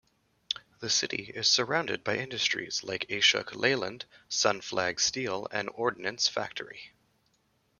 The 0.79 0.89
city 0.89 1.31
is 1.35 1.47
surrounded 1.47 2.03
by 2.03 2.17
industries 2.17 2.83
like 2.83 3.05
Ashok 3.09 3.53
Leyland, 3.53 4.05
Sunflag 4.31 4.99
steel 4.99 5.47
and 5.51 5.69
Ordnance 5.75 6.27
Factory. 6.27 6.91